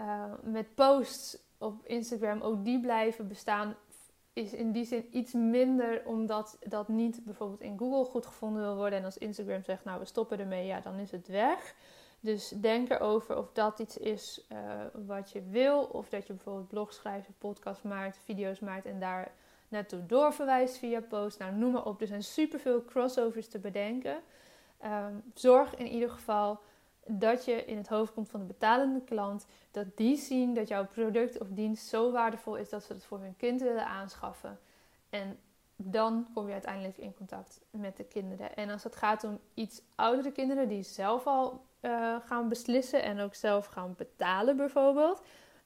Uh, 0.00 0.24
met 0.42 0.74
posts 0.74 1.38
op 1.62 1.86
Instagram, 1.86 2.40
ook 2.40 2.64
die 2.64 2.80
blijven 2.80 3.28
bestaan, 3.28 3.76
is 4.32 4.52
in 4.52 4.72
die 4.72 4.84
zin 4.84 5.06
iets 5.10 5.32
minder, 5.32 6.02
omdat 6.06 6.58
dat 6.68 6.88
niet 6.88 7.24
bijvoorbeeld 7.24 7.60
in 7.60 7.78
Google 7.78 8.04
goed 8.04 8.26
gevonden 8.26 8.62
wil 8.62 8.76
worden. 8.76 8.98
En 8.98 9.04
als 9.04 9.18
Instagram 9.18 9.62
zegt, 9.62 9.84
nou 9.84 9.98
we 9.98 10.04
stoppen 10.04 10.38
ermee, 10.38 10.66
ja, 10.66 10.80
dan 10.80 10.98
is 10.98 11.10
het 11.10 11.28
weg. 11.28 11.74
Dus 12.20 12.48
denk 12.48 12.90
erover 12.90 13.36
of 13.36 13.52
dat 13.52 13.78
iets 13.78 13.98
is 13.98 14.46
uh, 14.52 14.58
wat 15.06 15.30
je 15.30 15.42
wil. 15.42 15.82
Of 15.82 16.08
dat 16.08 16.26
je 16.26 16.32
bijvoorbeeld 16.32 16.68
blog 16.68 16.92
schrijft, 16.92 17.28
podcast 17.38 17.84
maakt, 17.84 18.18
video's 18.24 18.60
maakt 18.60 18.86
en 18.86 19.00
daar 19.00 19.32
naartoe 19.68 20.06
doorverwijst 20.06 20.78
via 20.78 21.00
post. 21.00 21.38
Nou, 21.38 21.54
noem 21.54 21.72
maar 21.72 21.84
op. 21.84 22.00
Er 22.00 22.06
zijn 22.06 22.22
superveel 22.22 22.84
crossovers 22.84 23.48
te 23.48 23.58
bedenken. 23.58 24.22
Um, 24.84 25.22
zorg 25.34 25.76
in 25.76 25.86
ieder 25.86 26.10
geval 26.10 26.60
dat 27.06 27.44
je 27.44 27.64
in 27.64 27.76
het 27.76 27.88
hoofd 27.88 28.12
komt 28.12 28.28
van 28.28 28.40
de 28.40 28.46
betalende 28.46 29.00
klant. 29.00 29.46
Dat 29.70 29.86
die 29.96 30.16
zien 30.16 30.54
dat 30.54 30.68
jouw 30.68 30.86
product 30.86 31.38
of 31.38 31.48
dienst 31.50 31.86
zo 31.86 32.12
waardevol 32.12 32.56
is 32.56 32.68
dat 32.68 32.82
ze 32.82 32.92
het 32.92 33.04
voor 33.04 33.20
hun 33.20 33.36
kind 33.36 33.60
willen 33.60 33.86
aanschaffen. 33.86 34.58
En 35.10 35.38
dan 35.76 36.26
kom 36.34 36.46
je 36.46 36.52
uiteindelijk 36.52 36.96
in 36.96 37.14
contact 37.14 37.60
met 37.70 37.96
de 37.96 38.04
kinderen. 38.04 38.56
En 38.56 38.70
als 38.70 38.84
het 38.84 38.96
gaat 38.96 39.24
om 39.24 39.38
iets 39.54 39.82
oudere 39.94 40.32
kinderen 40.32 40.68
die 40.68 40.82
zelf 40.82 41.26
al 41.26 41.64
uh, 41.80 42.16
gaan 42.24 42.48
beslissen 42.48 43.02
en 43.02 43.20
ook 43.20 43.34
zelf 43.34 43.66
gaan 43.66 43.94
betalen 43.96 44.56
bijvoorbeeld. 44.56 45.22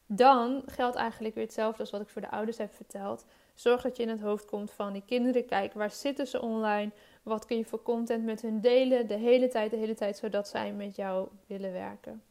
Dan 0.06 0.62
geldt 0.66 0.96
eigenlijk 0.96 1.34
weer 1.34 1.44
hetzelfde 1.44 1.80
als 1.80 1.90
wat 1.90 2.00
ik 2.00 2.08
voor 2.08 2.22
de 2.22 2.30
ouders 2.30 2.58
heb 2.58 2.74
verteld. 2.74 3.24
Zorg 3.54 3.82
dat 3.82 3.96
je 3.96 4.02
in 4.02 4.08
het 4.08 4.20
hoofd 4.20 4.44
komt 4.44 4.70
van 4.70 4.92
die 4.92 5.02
kinderen. 5.06 5.46
Kijk, 5.46 5.72
waar 5.72 5.90
zitten 5.90 6.26
ze 6.26 6.40
online? 6.40 6.90
Wat 7.28 7.46
kun 7.46 7.56
je 7.56 7.64
voor 7.64 7.82
content 7.82 8.24
met 8.24 8.42
hun 8.42 8.60
delen? 8.60 9.06
De 9.06 9.14
hele 9.14 9.48
tijd, 9.48 9.70
de 9.70 9.76
hele 9.76 9.94
tijd, 9.94 10.16
zodat 10.16 10.48
zij 10.48 10.72
met 10.72 10.96
jou 10.96 11.28
willen 11.46 11.72
werken. 11.72 12.22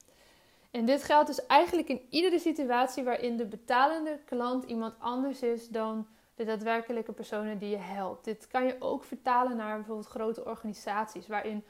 En 0.71 0.85
dit 0.85 1.03
geldt 1.03 1.27
dus 1.27 1.45
eigenlijk 1.45 1.89
in 1.89 2.01
iedere 2.09 2.39
situatie 2.39 3.03
waarin 3.03 3.37
de 3.37 3.45
betalende 3.45 4.19
klant 4.25 4.63
iemand 4.63 4.93
anders 4.99 5.41
is 5.41 5.69
dan 5.69 6.07
de 6.35 6.43
daadwerkelijke 6.43 7.11
personen 7.11 7.57
die 7.57 7.69
je 7.69 7.77
helpt. 7.77 8.25
Dit 8.25 8.47
kan 8.47 8.65
je 8.65 8.75
ook 8.79 9.03
vertalen 9.03 9.57
naar 9.57 9.75
bijvoorbeeld 9.75 10.07
grote 10.07 10.45
organisaties 10.45 11.27
waarin 11.27 11.63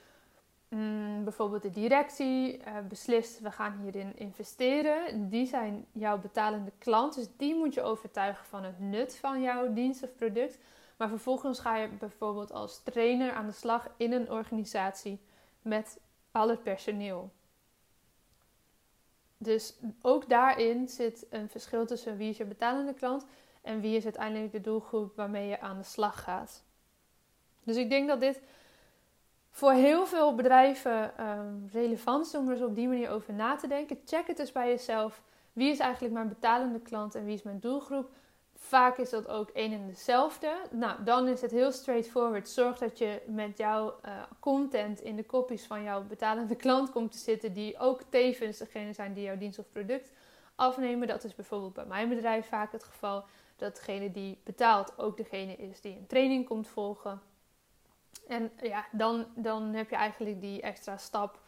Mm, 0.70 1.24
bijvoorbeeld 1.24 1.62
de 1.62 1.70
directie 1.70 2.58
uh, 2.58 2.64
beslist, 2.90 3.40
we 3.40 3.52
gaan 3.52 3.80
hierin 3.82 4.18
investeren. 4.18 5.30
Die 5.30 5.46
zijn 5.46 5.86
jouw 5.92 6.18
betalende 6.18 6.72
klant, 6.78 7.16
dus 7.16 7.28
die 7.38 7.56
moet 7.56 7.74
je 7.74 7.82
overtuigen 7.82 8.46
van 8.46 8.64
het 8.64 8.80
nut 8.80 9.16
van 9.16 9.42
jouw 9.42 9.74
dienst 9.74 10.04
of 10.04 10.16
product. 10.16 10.58
Maar 10.98 11.10
vervolgens 11.10 11.60
ga 11.60 11.76
je 11.76 11.88
bijvoorbeeld 11.88 12.52
als 12.52 12.84
trainer 12.84 13.34
aan 13.34 13.46
de 13.46 13.52
slag 13.52 13.90
in 13.98 14.12
een 14.12 14.32
organisatie 14.32 15.20
met 15.62 16.00
al 16.32 16.50
het 16.50 16.64
personeel. 16.64 17.32
Dus 19.38 19.76
ook 20.02 20.30
daarin 20.30 20.88
zit 20.88 21.26
een 21.30 21.50
verschil 21.50 21.86
tussen 21.86 22.18
wie 22.18 22.30
is 22.30 22.38
je 22.38 22.46
betalende 22.46 22.94
klant 22.94 23.26
en 23.62 23.82
wie 23.82 23.96
is 23.96 24.04
uiteindelijk 24.04 24.52
de 24.52 24.62
doelgroep 24.62 25.16
waarmee 25.16 25.48
je 25.48 25.60
aan 25.60 25.78
de 25.78 25.84
slag 25.84 26.24
gaat. 26.24 26.64
Dus 27.64 27.76
ik 27.76 27.90
denk 27.90 28.08
dat 28.08 28.20
dit 28.20 28.42
voor 29.50 29.72
heel 29.72 30.06
veel 30.06 30.36
bedrijven 30.36 31.28
um, 31.28 31.70
relevant 31.72 32.26
is 32.26 32.36
om 32.36 32.48
er 32.48 32.54
eens 32.54 32.64
op 32.64 32.76
die 32.76 32.88
manier 32.88 33.10
over 33.10 33.34
na 33.34 33.56
te 33.56 33.68
denken. 33.68 34.00
Check 34.06 34.28
het 34.28 34.38
dus 34.38 34.52
bij 34.52 34.70
jezelf. 34.70 35.22
Wie 35.54 35.70
is 35.70 35.80
eigenlijk 35.80 36.14
mijn 36.14 36.28
betalende 36.28 36.80
klant 36.80 37.16
en 37.16 37.26
wie 37.26 37.34
is 37.34 37.44
mijn 37.44 37.60
doelgroep? 37.60 38.10
Vaak 38.58 38.98
is 38.98 39.10
dat 39.10 39.28
ook 39.28 39.50
één 39.50 39.74
en 39.74 39.88
dezelfde. 39.88 40.56
Nou, 40.72 41.04
dan 41.04 41.28
is 41.28 41.42
het 41.42 41.52
heel 41.52 41.72
straightforward. 41.72 42.50
Zorg 42.50 42.78
dat 42.78 42.98
je 42.98 43.22
met 43.26 43.58
jouw 43.58 43.96
uh, 44.06 44.24
content 44.40 45.02
in 45.02 45.16
de 45.16 45.26
copies 45.26 45.66
van 45.66 45.84
jouw 45.84 46.04
betalende 46.04 46.56
klant 46.66 46.92
komt 46.92 47.12
te 47.12 47.18
zitten, 47.18 47.54
die 47.54 47.80
ook 47.80 48.02
tevens 48.10 48.58
degene 48.58 48.94
zijn 48.94 49.14
die 49.14 49.24
jouw 49.24 49.38
dienst 49.38 49.60
of 49.60 49.72
product 49.72 50.12
afnemen. 50.56 51.08
Dat 51.08 51.24
is 51.24 51.36
bijvoorbeeld 51.36 51.74
bij 51.74 51.86
mijn 51.86 52.10
bedrijf 52.10 52.48
vaak 52.48 52.72
het 52.72 52.84
geval. 52.84 53.26
Dat 53.56 53.76
degene 53.76 54.12
die 54.12 54.40
betaalt 54.44 54.98
ook 54.98 55.18
degene 55.18 55.56
is 55.56 55.82
die 55.82 55.98
een 55.98 56.08
training 56.08 56.48
komt 56.48 56.68
volgen. 56.68 57.22
En 58.28 58.52
ja, 58.62 58.86
dan, 58.92 59.26
dan 59.36 59.74
heb 59.74 59.90
je 59.90 59.96
eigenlijk 59.96 60.42
die 60.42 60.62
extra 60.62 60.98
stap 60.98 61.40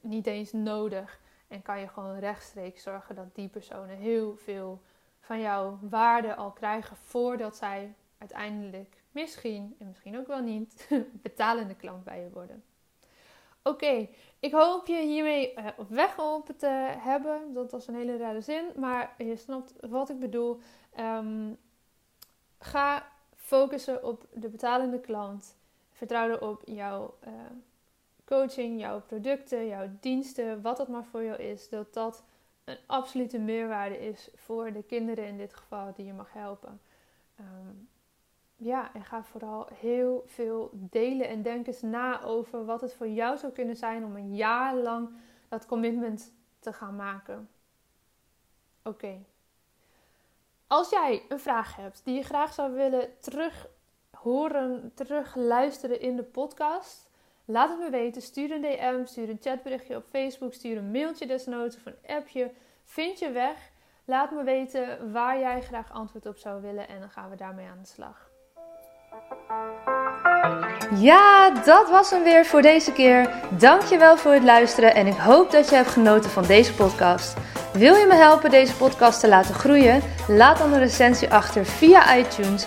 niet 0.00 0.26
eens 0.26 0.52
nodig. 0.52 1.20
En 1.48 1.62
kan 1.62 1.80
je 1.80 1.88
gewoon 1.88 2.18
rechtstreeks 2.18 2.82
zorgen 2.82 3.14
dat 3.14 3.34
die 3.34 3.48
personen 3.48 3.96
heel 3.96 4.36
veel 4.36 4.80
van 5.26 5.40
jouw 5.40 5.78
waarde 5.80 6.34
al 6.34 6.50
krijgen 6.50 6.96
voordat 6.96 7.56
zij 7.56 7.94
uiteindelijk 8.18 9.02
misschien, 9.10 9.76
en 9.78 9.86
misschien 9.86 10.18
ook 10.18 10.26
wel 10.26 10.40
niet, 10.40 10.88
betalende 11.22 11.74
klant 11.74 12.04
bij 12.04 12.22
je 12.22 12.30
worden. 12.30 12.64
Oké, 13.62 14.08
ik 14.40 14.52
hoop 14.52 14.86
je 14.86 15.00
hiermee 15.00 15.54
uh, 15.58 15.66
op 15.76 15.88
weg 15.88 16.14
geholpen 16.14 16.56
te 16.56 16.94
hebben. 16.98 17.52
Dat 17.52 17.70
was 17.70 17.86
een 17.86 17.94
hele 17.94 18.16
rare 18.16 18.40
zin, 18.40 18.64
maar 18.76 19.14
je 19.18 19.36
snapt 19.36 19.72
wat 19.80 20.10
ik 20.10 20.18
bedoel. 20.18 20.60
Um, 21.00 21.58
ga 22.58 23.12
focussen 23.36 24.04
op 24.04 24.26
de 24.32 24.48
betalende 24.48 25.00
klant. 25.00 25.56
Vertrouw 25.90 26.28
erop 26.28 26.62
jouw 26.64 27.14
uh, 27.26 27.32
coaching, 28.24 28.80
jouw 28.80 29.00
producten, 29.00 29.66
jouw 29.66 29.88
diensten, 30.00 30.62
wat 30.62 30.76
dat 30.76 30.88
maar 30.88 31.04
voor 31.04 31.24
jou 31.24 31.42
is, 31.42 31.68
dat 31.68 31.94
dat 31.94 32.24
een 32.66 32.78
absolute 32.86 33.38
meerwaarde 33.38 33.98
is 33.98 34.30
voor 34.34 34.72
de 34.72 34.82
kinderen 34.82 35.26
in 35.26 35.36
dit 35.36 35.54
geval 35.54 35.92
die 35.94 36.06
je 36.06 36.12
mag 36.12 36.32
helpen. 36.32 36.80
Ehm, 37.36 37.74
ja, 38.56 38.94
en 38.94 39.04
ga 39.04 39.22
vooral 39.22 39.68
heel 39.74 40.22
veel 40.26 40.70
delen 40.72 41.28
en 41.28 41.42
denk 41.42 41.66
eens 41.66 41.82
na 41.82 42.22
over 42.22 42.64
wat 42.64 42.80
het 42.80 42.94
voor 42.94 43.08
jou 43.08 43.36
zou 43.36 43.52
kunnen 43.52 43.76
zijn 43.76 44.04
om 44.04 44.16
een 44.16 44.34
jaar 44.34 44.74
lang 44.74 45.10
dat 45.48 45.66
commitment 45.66 46.32
te 46.58 46.72
gaan 46.72 46.96
maken. 46.96 47.48
Oké. 48.82 49.24
Als 50.66 50.90
jij 50.90 51.24
een 51.28 51.40
vraag 51.40 51.76
hebt 51.76 52.04
die 52.04 52.14
je 52.14 52.22
graag 52.22 52.52
zou 52.52 52.72
willen 52.72 53.18
terug 53.20 53.68
horen, 54.10 54.92
terug 54.94 55.34
luisteren 55.34 56.00
in 56.00 56.16
de 56.16 56.22
podcast, 56.22 57.10
laat 57.46 57.68
het 57.68 57.78
me 57.78 57.90
weten. 57.90 58.22
Stuur 58.22 58.50
een 58.50 58.60
DM, 58.60 59.04
stuur 59.04 59.28
een 59.28 59.38
chatberichtje 59.40 59.96
op 59.96 60.04
Facebook, 60.10 60.52
stuur 60.52 60.76
een 60.76 60.90
mailtje 60.90 61.26
desnoods 61.26 61.76
of 61.76 61.86
een 61.86 62.16
appje. 62.16 62.50
Vind 62.84 63.18
je 63.18 63.30
weg. 63.30 63.56
Laat 64.04 64.30
me 64.30 64.42
weten 64.42 65.12
waar 65.12 65.38
jij 65.38 65.62
graag 65.62 65.92
antwoord 65.92 66.26
op 66.26 66.36
zou 66.36 66.62
willen 66.62 66.88
en 66.88 67.00
dan 67.00 67.10
gaan 67.10 67.30
we 67.30 67.36
daarmee 67.36 67.66
aan 67.66 67.78
de 67.82 67.88
slag. 67.88 68.30
Ja, 70.94 71.50
dat 71.50 71.90
was 71.90 72.10
hem 72.10 72.22
weer 72.22 72.44
voor 72.44 72.62
deze 72.62 72.92
keer. 72.92 73.30
Dankjewel 73.58 74.16
voor 74.16 74.32
het 74.32 74.42
luisteren 74.42 74.94
en 74.94 75.06
ik 75.06 75.16
hoop 75.16 75.50
dat 75.50 75.68
je 75.68 75.74
hebt 75.74 75.88
genoten 75.88 76.30
van 76.30 76.46
deze 76.46 76.74
podcast. 76.74 77.36
Wil 77.72 77.94
je 77.94 78.06
me 78.06 78.14
helpen 78.14 78.50
deze 78.50 78.76
podcast 78.76 79.20
te 79.20 79.28
laten 79.28 79.54
groeien? 79.54 80.02
Laat 80.28 80.58
dan 80.58 80.72
een 80.72 80.78
recensie 80.78 81.30
achter 81.30 81.64
via 81.64 82.16
iTunes 82.16 82.66